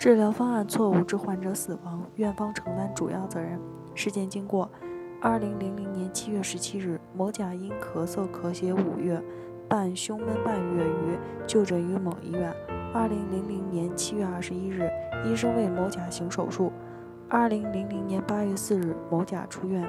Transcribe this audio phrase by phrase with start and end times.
[0.00, 3.60] 治疗方案错误致患者死亡，院方承担主要责任。
[3.94, 4.70] 事件经过：
[5.20, 9.22] 二零零零年七月十七日，某甲因咳嗽咳血五月
[9.68, 12.50] 伴胸闷半月余就诊于某医院。
[12.94, 14.90] 二零零零年七月二十一日，
[15.26, 16.72] 医生为某甲行手术。
[17.28, 19.86] 二零零零年八月四日，某甲出院。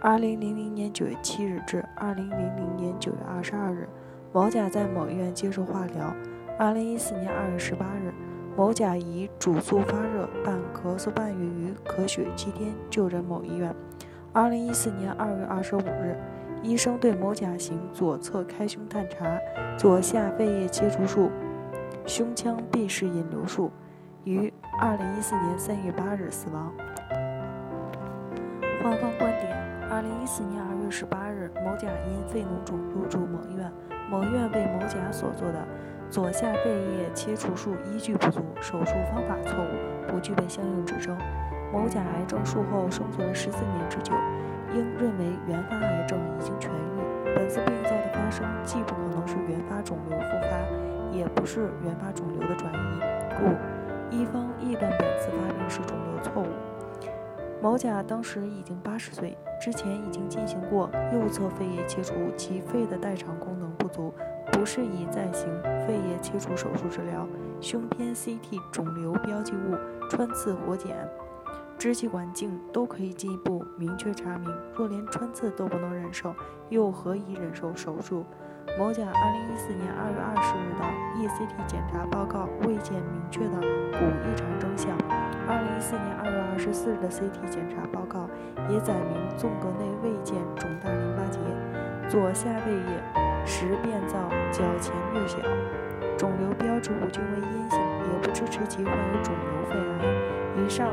[0.00, 3.88] 二零零零年九月七日至二零零零年九月二十二日，
[4.32, 6.14] 某甲在某医院接受化疗。
[6.56, 8.14] 二零一四年二月十八日，
[8.60, 13.74] 某甲以主诉发热伴咳嗽半月余咳血七天就诊某医院。
[14.34, 16.14] 二零一四年二月二十五日，
[16.62, 19.38] 医生对某甲行左侧开胸探查、
[19.78, 21.30] 左下肺叶切除术、
[22.04, 23.70] 胸腔闭式引流术，
[24.24, 26.70] 于二零一四年三月八日死亡。
[28.82, 29.56] 患方观点。
[29.88, 33.72] 二零一四年二月十八日，某甲因肺脓肿入住某医院，
[34.10, 35.66] 某医院为某甲所做的
[36.10, 41.16] 左下肺叶切除术依据不足，手术方法错误，不具备相应指征。
[41.72, 44.12] 某甲癌症术后生存了十四年之久，
[44.74, 47.32] 应认为原发癌症已经痊愈。
[47.32, 53.00] 本次病灶的发生既不可能是原发肿瘤复发，也不是原发肿瘤的转移，
[53.38, 56.46] 故一方臆断本次发病是肿瘤错误。
[57.62, 59.38] 某甲当时已经八十岁。
[59.60, 63.69] 之前已经进行过右侧肺叶切除，其肺的代偿功能
[64.60, 65.48] 不，适宜再行
[65.86, 67.26] 肺叶切除手术治疗。
[67.62, 69.74] 胸片 CT 肿瘤标记物、
[70.10, 71.08] 穿刺活检、
[71.78, 74.54] 支气管镜都可以进一步明确查明。
[74.74, 76.34] 若连穿刺都不能忍受，
[76.68, 78.22] 又何以忍受手术？
[78.78, 80.84] 某甲二零一四年二月二十日的
[81.16, 84.90] ECT 检查报告未见明确的骨异常征象。
[85.48, 88.28] 二零一四年二月二十四日的 CT 检查报告
[88.68, 91.40] 也载明纵隔内未见肿大淋巴结，
[92.10, 95.38] 左下肺叶实变造较前略小，
[96.16, 100.64] 肿瘤标志物均为阴性，也不支持其患有肿瘤肺癌。
[100.64, 100.88] 以上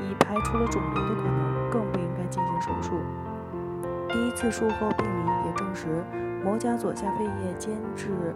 [0.00, 3.00] 已排除了肿瘤的可能，更不应该进行手术。
[4.08, 6.04] 第一次术后病理也证实。
[6.42, 8.34] 某甲左下肺叶间质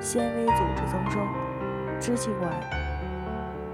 [0.00, 1.24] 纤维组织增生，
[2.00, 2.50] 支气管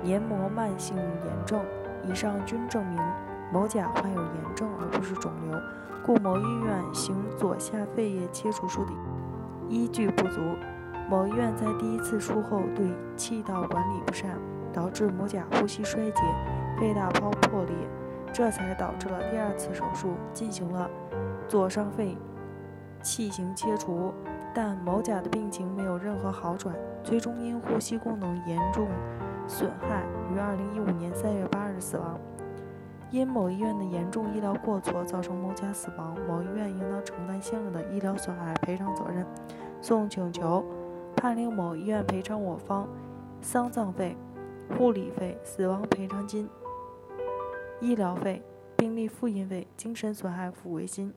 [0.03, 1.65] 黏膜慢性炎症，
[2.03, 3.03] 以上均证明
[3.51, 5.59] 某甲患有炎症而不是肿瘤，
[6.05, 8.93] 故某医院行左下肺叶切除术的
[9.71, 10.41] 依据不足。
[11.09, 14.39] 某医院在第一次术后对气道管理不善，
[14.71, 16.21] 导致某甲呼吸衰竭，
[16.79, 17.75] 肺大泡破裂，
[18.35, 20.91] 这才导致了第二次手术进行了
[21.49, 22.19] 左上肺。
[23.03, 24.13] 气型切除，
[24.55, 28.89] 但某甲的病情没有任何好转，最终因呼吸功能严重
[29.47, 30.03] 损害，
[30.35, 32.19] 于二零一五年三月八日死亡。
[33.15, 39.25] 因某医院的严重医疗过错造成某甲死亡，某医院应当承担相应的医疗损害赔偿责任。
[39.81, 40.65] 诉请求
[41.15, 42.89] 判令某医院赔偿我方
[43.41, 44.17] 丧葬费、
[44.77, 46.49] 护理费、死亡赔偿金、
[47.81, 48.43] 医疗费、
[48.77, 51.15] 病历复印费、精神损害抚慰金。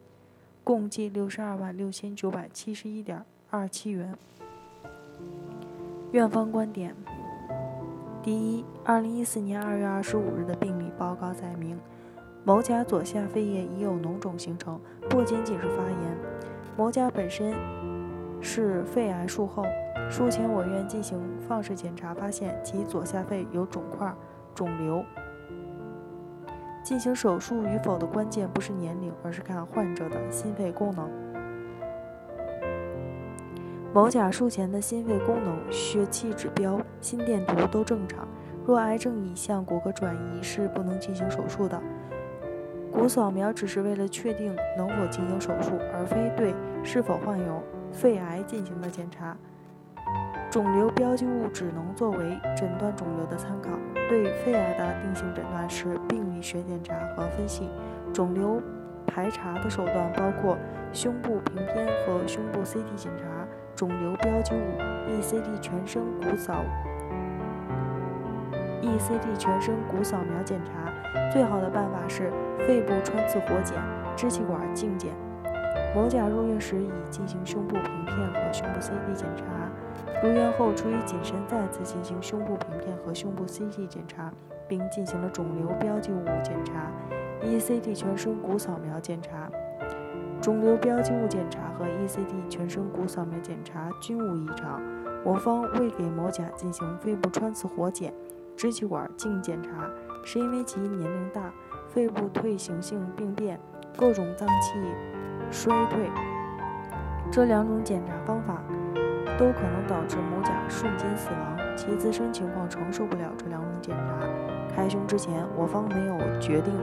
[0.63, 4.15] 共计六十二万六千九百七十一点二七元。
[6.11, 6.95] 院方观点：
[8.27, 11.79] 第一，二零一四年二月二十五日的病理报告载明，
[12.43, 14.77] 某甲左下肺叶已有脓肿形成，
[15.09, 16.17] 不仅仅是发炎。
[16.75, 17.55] 某甲本身
[18.41, 19.63] 是肺癌术后，
[20.09, 21.17] 术前我院进行
[21.47, 24.13] 放射检查，发现其左下肺有肿块、
[24.53, 25.05] 肿瘤。
[26.83, 31.09] 进行手术与否的关键不是年龄，而是看患者的心肺功能。
[33.97, 38.27] 某甲术前的心肺功能、血气指标、心电图都正常。
[38.63, 41.81] 若癌症已向骨骼转移，是不能进行手术的。
[42.93, 46.53] 骨扫描只是为了确定能否进行手术，而非对
[46.83, 49.35] 是否患有肺癌进行的检查。
[50.51, 53.71] 肿瘤标记物只能作为诊断肿瘤的参考，
[54.07, 57.67] 对肺癌的定性诊断是病理学检查和分析。
[58.13, 58.61] 肿瘤
[59.07, 60.55] 排查的手段包括
[60.93, 63.36] 胸部平片和胸部 CT 检查，
[63.77, 66.65] 肿瘤标记物 ECT 全身骨扫
[68.81, 70.91] ECT 全身骨扫描检查。
[71.31, 72.31] 最好的办法是
[72.65, 73.77] 肺部穿刺活检、
[74.15, 75.13] 支气管镜检。
[75.95, 79.43] 某甲入院时已进行胸部平片和胸部 CT 检查。
[80.23, 84.33] 入院后，出于谨慎，再次进行胸部平片和胸部 CT 检查，
[84.67, 86.91] 并进行了肿瘤标记物检查、
[87.43, 89.47] ECT 全身骨扫描检查。
[90.41, 94.81] 肿瘤标记物检查和 ECT 全身骨扫描检查均无异常。
[95.25, 98.13] 我方未给某甲进行肺部穿刺活检、
[98.55, 99.89] 支气管镜检查，
[100.23, 101.51] 是因为其年龄大、
[101.89, 103.59] 肺部退行性病变、
[103.97, 104.73] 各种脏器
[105.51, 106.09] 衰退，
[107.31, 108.61] 这两种检查方法。
[109.37, 111.57] 都可能导致某甲瞬间死亡。
[111.75, 114.27] 其自身情况承受不了这两种检查。
[114.75, 116.73] 开胸之前，我方没有决定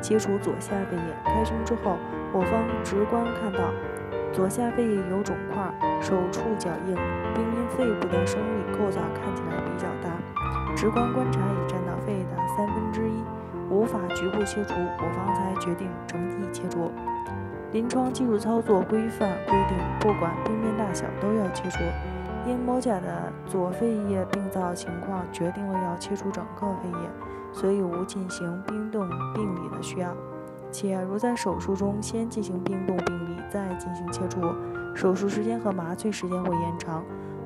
[0.00, 1.96] 切除左下肺叶；开胸之后，
[2.32, 3.70] 我方直观看到
[4.32, 6.94] 左下肺叶有肿块，手触较硬，
[7.34, 10.10] 并因肺部的生理构造看起来比较大，
[10.76, 13.24] 直观观察已占到肺的三分之一，
[13.70, 16.92] 无法局部切除，我方才决定整体切除。
[17.74, 21.80] 临床技术操作规范规定，不管病变大小都要切除。
[22.46, 27.10] 因某甲的左肺叶病灶情况决定了要切除整个肺叶，
[27.52, 30.14] 所以无进行冰冻病理的需要。
[30.70, 34.40] 且如在手术中先进行冰冻病理，再进行切除，
[34.94, 37.02] 手术时间和麻醉时间会延长，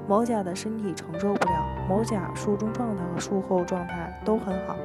[0.06, 1.64] 某甲的身体承受不了。
[1.88, 4.76] 某甲术中状态和术后状态都很好。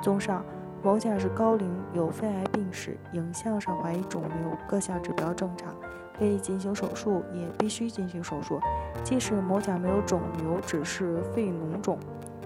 [0.00, 0.44] 综上。
[0.84, 5.72] 某甲是高龄，有肺癌病史，影像上怀疑肿瘤，各项指标正常，
[6.18, 8.60] 可以进行手术，也必须进行手术。
[9.04, 11.96] 即使某甲没有肿瘤，只是肺脓肿，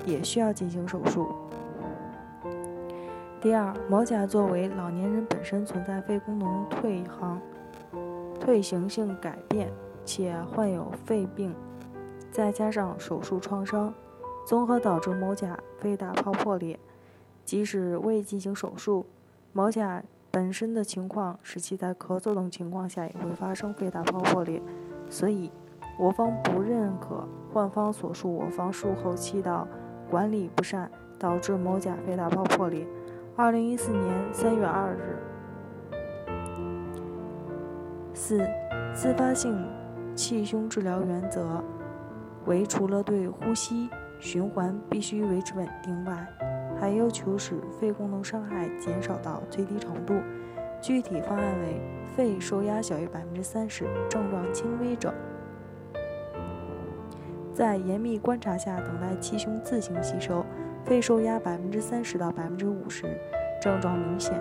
[0.04, 1.34] 也需要进行手术。
[3.40, 7.40] 第二，某甲作为老年人，本身存在肺功能退行、
[8.38, 9.72] 退行性改变，
[10.04, 11.54] 且患有肺病，
[12.30, 13.94] 再加上手术创伤，
[14.46, 16.78] 综合导致某甲肺大泡破裂。
[17.46, 19.06] 即使未进行手术，
[19.52, 24.60] 某甲本身的情况使其在咳嗽等情况下也会发生肺大泡破裂，
[25.08, 25.50] 所以
[25.98, 29.66] 我方不认可患方所述我方术后气道
[30.10, 32.84] 管理不善导致某甲肺大泡破裂。
[33.36, 35.16] 二零一四年三月二日。
[38.12, 38.44] 四、
[38.92, 39.64] 自发性
[40.16, 41.62] 气胸治疗原则
[42.46, 43.88] 为除了对呼吸
[44.18, 46.26] 循环必须维持稳定外，
[46.78, 50.14] 还要求使肺功能伤害减少到最低程度。
[50.80, 51.80] 具体方案为：
[52.14, 55.12] 肺受压小于百分之三十，症状轻微者，
[57.52, 60.44] 在严密观察下等待气胸自行吸收；
[60.84, 63.04] 肺受压百分之三十到百分之五十，
[63.60, 64.38] 症状明显，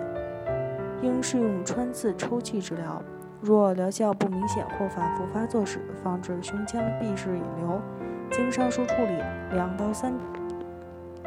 [1.02, 3.02] 应适用穿刺抽气治疗。
[3.40, 7.80] 若疗效不明显或反复发作时，防止胸腔闭式引流。
[8.30, 9.22] 经上述处理
[9.52, 10.12] 两到三。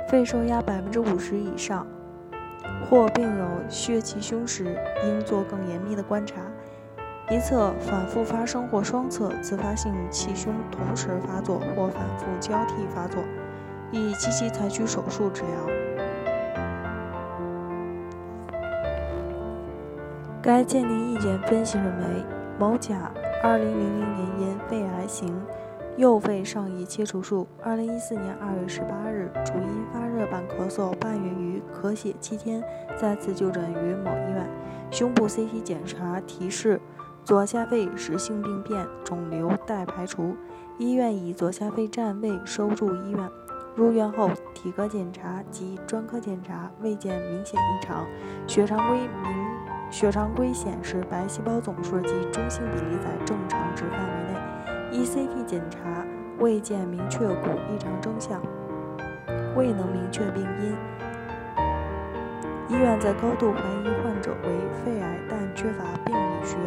[0.09, 1.85] 肺受压百分之五十以上，
[2.89, 4.75] 或病有血气胸时，
[5.05, 6.41] 应做更严密的观察。
[7.29, 13.23] 一侧反复发生或双侧自发性气胸同时发作或反复交替发作，
[13.91, 15.51] 宜积极采取手术治疗。
[20.41, 22.23] 该鉴定意见分析认为，
[22.57, 23.11] 某甲
[23.43, 25.39] 二零零零年因肺癌型。
[25.99, 32.63] 右肺上叶切除术，二零一四年二月十八日，主因发热伴咳嗽伴源于咳血七天，
[32.97, 34.49] 再次就诊于某医院。
[34.91, 36.79] 胸部 CT 检查提示
[37.25, 40.37] 左下肺实性病变，肿瘤待排除。
[40.77, 43.29] 医院以左下肺占位收住医院。
[43.75, 48.07] 入院后体格检查及专科检查未见明显异常，
[48.47, 54.38] 血常规明血常规显示白细胞总数及中性比例在正常值范围内。
[54.99, 55.79] ECT 检查
[56.39, 58.41] 未见明确骨异常征象，
[59.55, 60.75] 未能明确病因。
[62.67, 64.49] 医院在高度怀疑患者为
[64.83, 66.57] 肺癌但缺乏病理学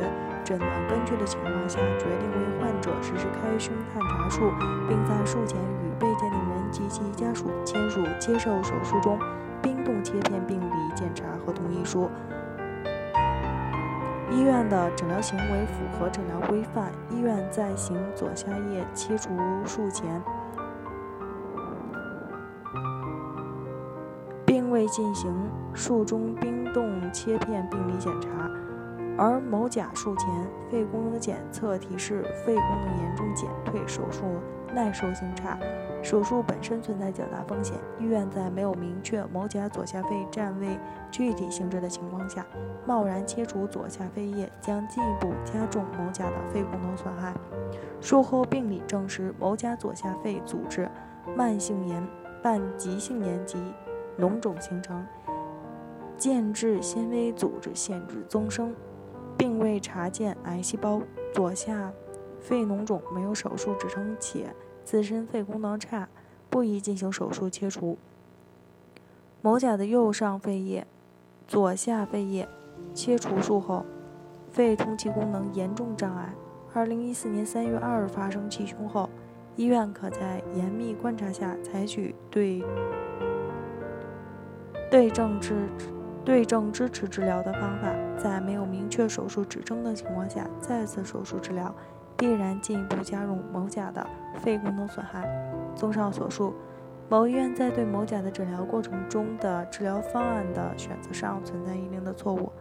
[0.43, 4.51] 诊断根据的情况下，决定为患者实施开胸探查术，
[4.89, 9.19] 并在术前与被鉴定人及其家属签署接受手术中
[9.61, 12.09] 冰冻切片病理检查和同意书。
[14.35, 16.91] 医院的诊疗行为符合诊疗规范。
[17.11, 19.31] 医院在行左下叶切除
[19.65, 20.21] 术前，
[24.47, 25.31] 并未进行
[25.75, 28.51] 术中冰冻切片病理检查，
[29.19, 30.29] 而某甲术前
[30.71, 34.25] 肺功能检测提示肺功能严重减退，手术
[34.73, 35.59] 耐受性差。
[36.03, 40.77] 手术本身存在较大风险，医院在没有明确某甲左下肺占位
[41.13, 42.45] 具体性质的情况下，
[42.85, 47.33] 贸然切除左下肺叶，将进一步加重某甲的肺功能损害。
[48.01, 50.91] 术后病理证实，某甲左下肺组织
[51.37, 52.05] 慢性炎
[52.43, 53.57] 伴急性炎及
[54.19, 55.07] 脓肿形成，
[56.17, 58.75] 间质纤维组织限制增生，
[59.39, 61.01] 并未查见癌细胞。
[61.33, 61.91] 左下
[62.43, 64.55] 肺脓肿没有手术支撑，且。
[64.85, 66.09] 自身肺功能差，
[66.51, 67.97] 不宜进行手术切除。
[69.41, 70.85] 某甲的右上肺叶、
[71.47, 72.49] 左下肺叶
[72.93, 73.87] 切除术后，
[74.51, 76.35] 肺通气功能严重障碍。
[76.75, 79.09] 二零一四年三月二日发生气胸后，
[79.55, 82.65] 医院可在严密观察下采取对
[84.91, 85.69] 对症治
[86.25, 91.73] 对症支持治疗的方法，在没有明确手术指征的情况下再次手术治疗。
[92.23, 95.29] 必然进一步加重某甲的肺功能损害。
[95.75, 96.55] 综上所述，
[97.09, 102.53] 某医院在对某甲的诊疗过程中的治疗方案的选择上存在一定的错误，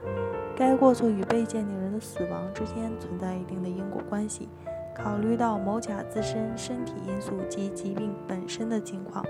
[0.56, 4.50] 该过错与被鉴定人的死亡之间存在一定的因果关系。
[4.96, 9.24] 考虑到某甲自身身体因素及疾病本身的情况，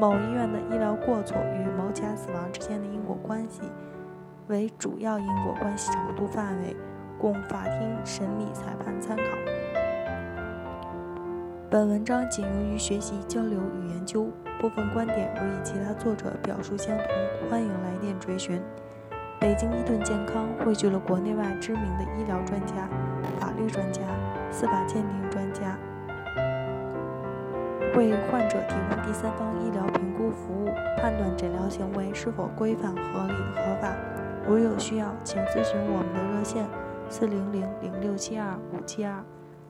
[0.00, 3.62] 某医院的医疗过错与某甲死亡之间的因果关系
[4.48, 6.76] 为主要因果关系程度范围，
[7.20, 9.22] 供法庭审理裁判参考。
[11.68, 14.30] 本文章仅用于学习、交流与研究。
[14.60, 17.06] 部分观点如与其他作者表述相同，
[17.50, 18.62] 欢迎来电追询。
[19.40, 22.88] 北京伊顿健康汇聚了国内外知名的医疗专家、
[23.40, 24.00] 法律专家、
[24.50, 25.76] 司法鉴定专家，
[27.96, 30.68] 为患者提供第三方医疗评估服务，
[30.98, 33.92] 判断诊疗行为是否规范、合理、合法。
[34.48, 36.64] 如有需要，请咨询我们的热线：
[37.10, 39.22] 四零零零六七二五七二。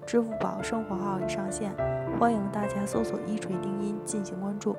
[0.07, 1.75] 支付宝生活号已上线，
[2.17, 4.77] 欢迎大家搜索“一锤定音”进行关注。